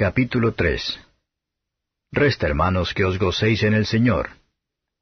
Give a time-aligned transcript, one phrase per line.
[0.00, 0.98] Capítulo 3
[2.10, 4.30] Resta, hermanos, que os gocéis en el Señor.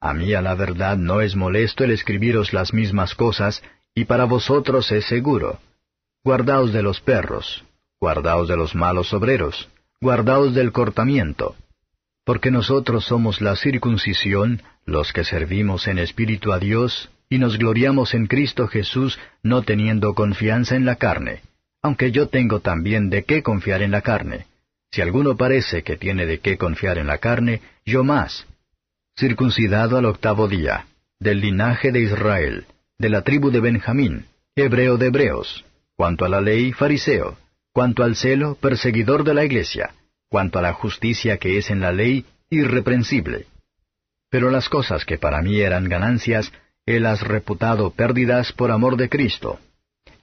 [0.00, 3.62] A mí a la verdad no es molesto el escribiros las mismas cosas,
[3.94, 5.60] y para vosotros es seguro.
[6.24, 7.64] Guardaos de los perros,
[8.00, 9.68] guardaos de los malos obreros,
[10.00, 11.54] guardaos del cortamiento.
[12.24, 18.14] Porque nosotros somos la circuncisión, los que servimos en espíritu a Dios, y nos gloriamos
[18.14, 21.42] en Cristo Jesús, no teniendo confianza en la carne,
[21.82, 24.46] aunque yo tengo también de qué confiar en la carne
[24.90, 28.46] si alguno parece que tiene de qué confiar en la carne, yo más.
[29.18, 30.86] Circuncidado al octavo día,
[31.18, 32.66] del linaje de Israel,
[32.98, 35.64] de la tribu de Benjamín, hebreo de hebreos,
[35.96, 37.36] cuanto a la ley, fariseo,
[37.72, 39.94] cuanto al celo, perseguidor de la iglesia,
[40.28, 43.46] cuanto a la justicia que es en la ley, irreprensible.
[44.30, 46.52] Pero las cosas que para mí eran ganancias,
[46.86, 49.58] he las reputado pérdidas por amor de Cristo.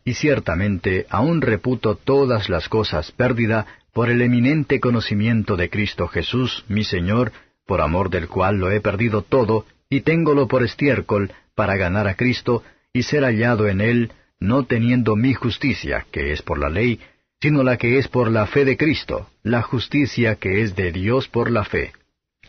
[0.05, 6.63] Y ciertamente aún reputo todas las cosas pérdida por el eminente conocimiento de Cristo Jesús,
[6.67, 7.31] mi Señor,
[7.65, 12.15] por amor del cual lo he perdido todo, y téngolo por estiércol, para ganar a
[12.15, 16.99] Cristo, y ser hallado en él, no teniendo mi justicia, que es por la ley,
[17.41, 21.27] sino la que es por la fe de Cristo, la justicia que es de Dios
[21.27, 21.93] por la fe,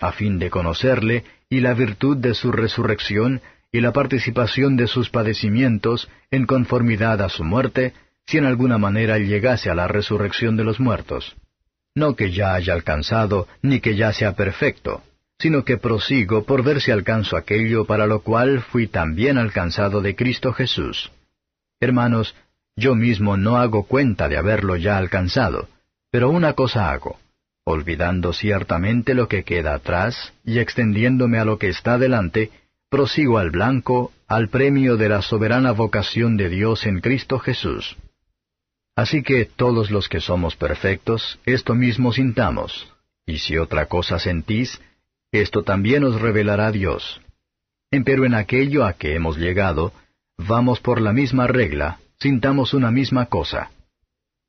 [0.00, 3.40] a fin de conocerle, y la virtud de su resurrección,
[3.72, 7.94] y la participación de sus padecimientos, en conformidad a su muerte,
[8.26, 11.36] si en alguna manera llegase a la resurrección de los muertos.
[11.94, 15.02] No que ya haya alcanzado, ni que ya sea perfecto,
[15.38, 20.16] sino que prosigo por ver si alcanzo aquello para lo cual fui también alcanzado de
[20.16, 21.10] Cristo Jesús.
[21.80, 22.34] Hermanos,
[22.76, 25.68] yo mismo no hago cuenta de haberlo ya alcanzado,
[26.10, 27.18] pero una cosa hago,
[27.64, 32.50] olvidando ciertamente lo que queda atrás y extendiéndome a lo que está delante,
[32.96, 37.94] prosigo al blanco, al premio de la soberana vocación de Dios en Cristo Jesús.
[38.96, 42.90] Así que todos los que somos perfectos, esto mismo sintamos,
[43.26, 44.80] y si otra cosa sentís,
[45.30, 47.20] esto también os revelará Dios.
[47.90, 49.92] Empero en aquello a que hemos llegado,
[50.38, 53.72] vamos por la misma regla, sintamos una misma cosa.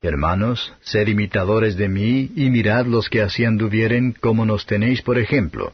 [0.01, 5.19] Hermanos, sed imitadores de mí y mirad los que así anduvieren como nos tenéis por
[5.19, 5.73] ejemplo.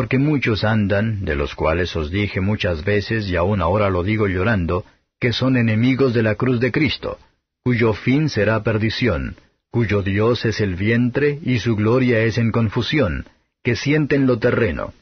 [0.00, 4.28] Porque muchos andan, de los cuales os dije muchas veces y aún ahora lo digo
[4.28, 4.86] llorando,
[5.20, 7.18] que son enemigos de la cruz de Cristo,
[7.62, 9.36] cuyo fin será perdición,
[9.70, 13.26] cuyo Dios es el vientre y su gloria es en confusión,
[13.62, 14.94] que sienten lo terreno.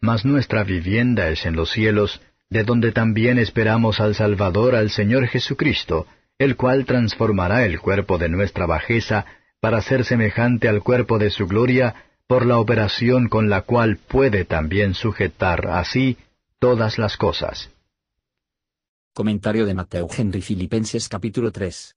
[0.00, 2.20] Mas nuestra vivienda es en los cielos,
[2.50, 6.06] de donde también esperamos al Salvador, al Señor Jesucristo,
[6.38, 9.26] el cual transformará el cuerpo de nuestra bajeza
[9.60, 11.96] para ser semejante al cuerpo de su gloria,
[12.30, 16.16] por la operación con la cual puede también sujetar así
[16.60, 17.70] todas las cosas.
[19.12, 21.96] Comentario de Mateo Henry Filipenses capítulo 3.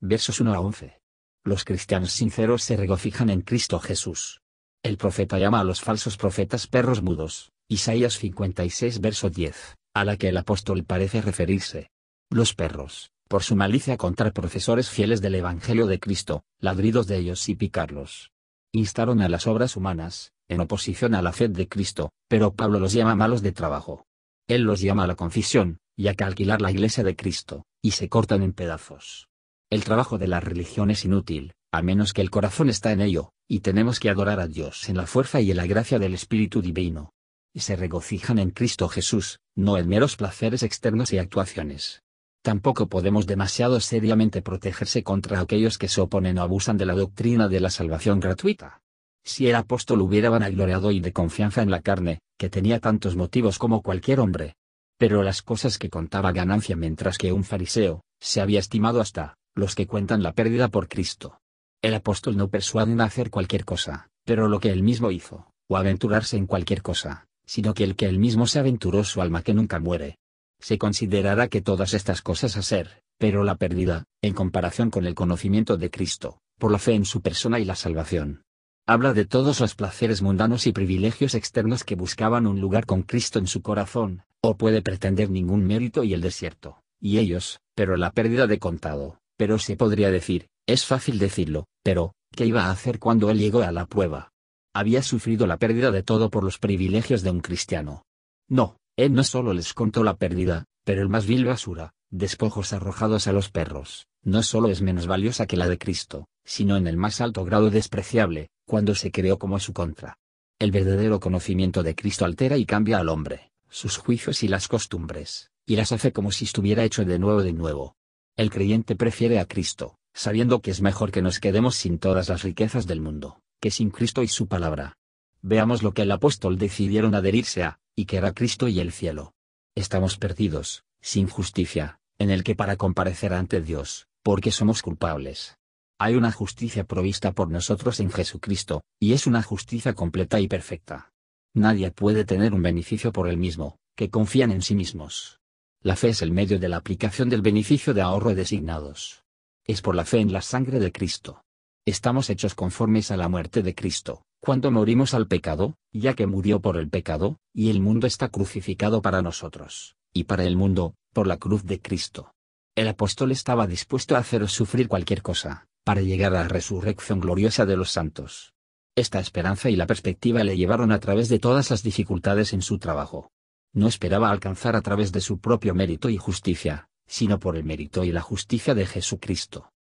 [0.00, 0.98] Versos 1 a 11.
[1.44, 4.40] Los cristianos sinceros se regocijan en Cristo Jesús.
[4.82, 10.16] El profeta llama a los falsos profetas perros mudos, Isaías 56 verso 10, a la
[10.16, 11.90] que el apóstol parece referirse.
[12.30, 17.46] Los perros, por su malicia contra profesores fieles del Evangelio de Cristo, ladridos de ellos
[17.50, 18.32] y picarlos.
[18.72, 22.92] Instaron a las obras humanas, en oposición a la fe de Cristo, pero Pablo los
[22.92, 24.06] llama malos de trabajo.
[24.46, 28.08] Él los llama a la confesión, y a alquilar la iglesia de Cristo, y se
[28.08, 29.28] cortan en pedazos.
[29.70, 33.32] El trabajo de la religión es inútil, a menos que el corazón está en ello,
[33.48, 36.62] y tenemos que adorar a Dios en la fuerza y en la gracia del Espíritu
[36.62, 37.12] Divino.
[37.54, 42.02] Y se regocijan en Cristo Jesús, no en meros placeres externos y actuaciones.
[42.48, 47.46] Tampoco podemos demasiado seriamente protegerse contra aquellos que se oponen o abusan de la doctrina
[47.46, 48.80] de la salvación gratuita.
[49.22, 53.58] Si el apóstol hubiera vanagloriado y de confianza en la carne, que tenía tantos motivos
[53.58, 54.54] como cualquier hombre,
[54.96, 59.74] pero las cosas que contaba ganancia mientras que un fariseo, se había estimado hasta, los
[59.74, 61.42] que cuentan la pérdida por Cristo.
[61.82, 65.76] El apóstol no persuade en hacer cualquier cosa, pero lo que él mismo hizo, o
[65.76, 69.52] aventurarse en cualquier cosa, sino que el que él mismo se aventuró su alma que
[69.52, 70.16] nunca muere.
[70.60, 75.76] Se considerará que todas estas cosas hacer, pero la pérdida, en comparación con el conocimiento
[75.76, 78.42] de Cristo, por la fe en su persona y la salvación,
[78.86, 83.38] habla de todos los placeres mundanos y privilegios externos que buscaban un lugar con Cristo
[83.38, 88.12] en su corazón, o puede pretender ningún mérito y el desierto, y ellos, pero la
[88.12, 92.98] pérdida de contado, pero se podría decir, es fácil decirlo, pero, ¿qué iba a hacer
[92.98, 94.32] cuando él llegó a la prueba?
[94.74, 98.04] Había sufrido la pérdida de todo por los privilegios de un cristiano.
[98.48, 103.28] No, él no solo les contó la pérdida, pero el más vil basura, despojos arrojados
[103.28, 106.96] a los perros, no solo es menos valiosa que la de Cristo, sino en el
[106.96, 110.18] más alto grado despreciable, cuando se creó como su contra.
[110.58, 115.52] El verdadero conocimiento de Cristo altera y cambia al hombre, sus juicios y las costumbres,
[115.64, 117.94] y las hace como si estuviera hecho de nuevo de nuevo.
[118.36, 122.42] El creyente prefiere a Cristo, sabiendo que es mejor que nos quedemos sin todas las
[122.42, 124.96] riquezas del mundo, que sin Cristo y su palabra.
[125.40, 129.32] Veamos lo que el apóstol decidieron adherirse a, y que era Cristo y el cielo.
[129.74, 135.58] Estamos perdidos, sin justicia, en el que para comparecer ante Dios, porque somos culpables.
[135.98, 141.10] Hay una justicia provista por nosotros en Jesucristo, y es una justicia completa y perfecta.
[141.54, 145.40] Nadie puede tener un beneficio por él mismo, que confían en sí mismos.
[145.82, 149.24] La fe es el medio de la aplicación del beneficio de ahorro designados.
[149.64, 151.42] Es por la fe en la sangre de Cristo.
[151.84, 156.60] Estamos hechos conformes a la muerte de Cristo, cuando morimos al pecado, ya que murió
[156.60, 161.26] por el pecado, y el mundo está crucificado para nosotros, y para el mundo, por
[161.26, 162.32] la cruz de Cristo.
[162.74, 167.66] El apóstol estaba dispuesto a hacer sufrir cualquier cosa, para llegar a la resurrección gloriosa
[167.66, 168.54] de los santos.
[168.94, 172.78] Esta esperanza y la perspectiva le llevaron a través de todas las dificultades en su
[172.78, 173.32] trabajo.
[173.72, 178.04] No esperaba alcanzar a través de su propio mérito y justicia, sino por el mérito
[178.04, 179.72] y la justicia de Jesucristo.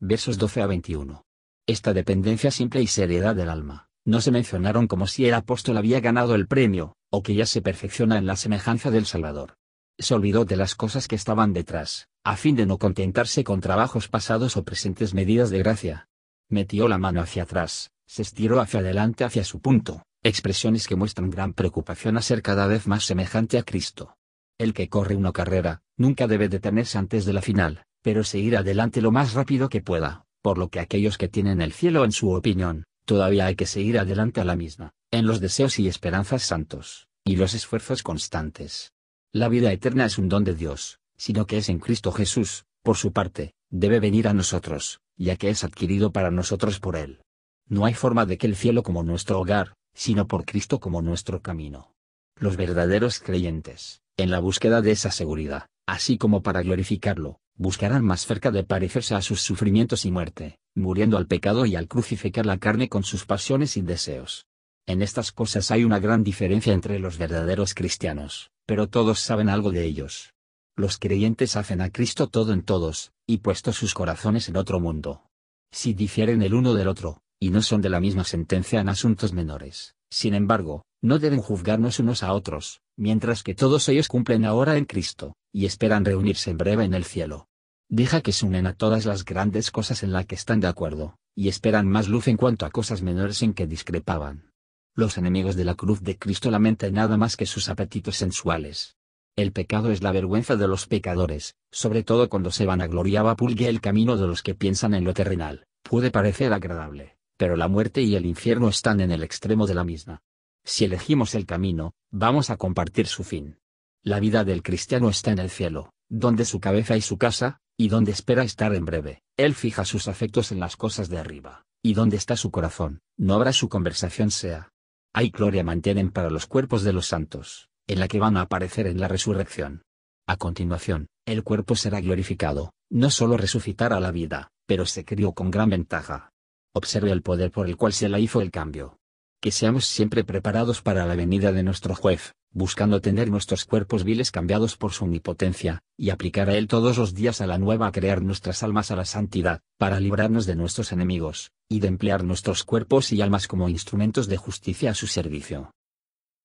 [0.00, 1.24] Versos 12 a 21.
[1.66, 6.00] Esta dependencia simple y seriedad del alma, no se mencionaron como si el apóstol había
[6.00, 9.58] ganado el premio, o que ya se perfecciona en la semejanza del Salvador.
[9.98, 14.08] Se olvidó de las cosas que estaban detrás, a fin de no contentarse con trabajos
[14.08, 16.08] pasados o presentes medidas de gracia.
[16.48, 21.28] Metió la mano hacia atrás, se estiró hacia adelante hacia su punto, expresiones que muestran
[21.28, 24.16] gran preocupación a ser cada vez más semejante a Cristo.
[24.56, 29.02] El que corre una carrera, nunca debe detenerse antes de la final, pero seguir adelante
[29.02, 32.30] lo más rápido que pueda, por lo que aquellos que tienen el cielo en su
[32.30, 37.08] opinión, todavía hay que seguir adelante a la misma, en los deseos y esperanzas santos,
[37.24, 38.92] y los esfuerzos constantes.
[39.32, 42.98] La vida eterna es un don de Dios, sino que es en Cristo Jesús, por
[42.98, 47.22] su parte, debe venir a nosotros, ya que es adquirido para nosotros por Él.
[47.66, 51.40] No hay forma de que el cielo como nuestro hogar, sino por Cristo como nuestro
[51.40, 51.94] camino.
[52.36, 58.24] Los verdaderos creyentes, en la búsqueda de esa seguridad, así como para glorificarlo, buscarán más
[58.24, 62.58] cerca de parecerse a sus sufrimientos y muerte, muriendo al pecado y al crucificar la
[62.58, 64.46] carne con sus pasiones y deseos.
[64.86, 69.72] En estas cosas hay una gran diferencia entre los verdaderos cristianos, pero todos saben algo
[69.72, 70.32] de ellos.
[70.76, 75.24] Los creyentes hacen a Cristo todo en todos, y puesto sus corazones en otro mundo.
[75.72, 79.32] Si difieren el uno del otro, y no son de la misma sentencia en asuntos
[79.32, 79.96] menores.
[80.10, 84.84] Sin embargo, no deben juzgarnos unos a otros, mientras que todos ellos cumplen ahora en
[84.84, 87.48] Cristo, y esperan reunirse en breve en el cielo.
[87.88, 91.18] Deja que se unen a todas las grandes cosas en las que están de acuerdo,
[91.34, 94.52] y esperan más luz en cuanto a cosas menores en que discrepaban.
[94.94, 98.96] Los enemigos de la cruz de Cristo lamentan nada más que sus apetitos sensuales.
[99.36, 103.80] El pecado es la vergüenza de los pecadores, sobre todo cuando se vanagloriaba pulgue el
[103.80, 108.16] camino de los que piensan en lo terrenal, puede parecer agradable pero la muerte y
[108.16, 110.20] el infierno están en el extremo de la misma.
[110.64, 113.58] Si elegimos el camino, vamos a compartir su fin.
[114.08, 117.90] La vida del cristiano está en el cielo, donde su cabeza y su casa, y
[117.90, 119.20] donde espera estar en breve.
[119.36, 123.34] Él fija sus afectos en las cosas de arriba, y donde está su corazón, no
[123.34, 124.70] habrá su conversación sea.
[125.12, 128.86] Hay gloria mantienen para los cuerpos de los santos, en la que van a aparecer
[128.86, 129.82] en la resurrección.
[130.26, 135.50] A continuación, el cuerpo será glorificado, no solo resucitará la vida, pero se crió con
[135.50, 136.30] gran ventaja,
[136.72, 138.97] observe el poder por el cual se la hizo el cambio.
[139.40, 144.32] Que seamos siempre preparados para la venida de nuestro juez, buscando tener nuestros cuerpos viles
[144.32, 147.92] cambiados por su omnipotencia, y aplicar a él todos los días a la nueva a
[147.92, 152.64] crear nuestras almas a la santidad, para librarnos de nuestros enemigos, y de emplear nuestros
[152.64, 155.70] cuerpos y almas como instrumentos de justicia a su servicio.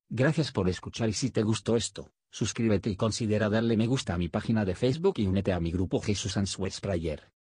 [0.09, 4.19] Gracias por escuchar y si te gustó esto, suscríbete y considera darle me gusta a
[4.19, 7.32] mi página de Facebook y únete a mi grupo Jesús Answers Prayer.